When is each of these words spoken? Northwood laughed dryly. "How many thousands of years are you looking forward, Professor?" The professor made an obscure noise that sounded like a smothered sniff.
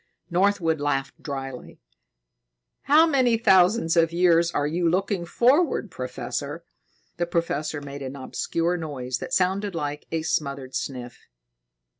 Northwood 0.31 0.81
laughed 0.81 1.21
dryly. 1.21 1.79
"How 2.85 3.05
many 3.05 3.37
thousands 3.37 3.95
of 3.95 4.11
years 4.11 4.49
are 4.49 4.65
you 4.65 4.89
looking 4.89 5.27
forward, 5.27 5.91
Professor?" 5.91 6.63
The 7.17 7.27
professor 7.27 7.81
made 7.81 8.01
an 8.01 8.15
obscure 8.15 8.77
noise 8.77 9.19
that 9.19 9.31
sounded 9.31 9.75
like 9.75 10.07
a 10.11 10.23
smothered 10.23 10.73
sniff. 10.73 11.19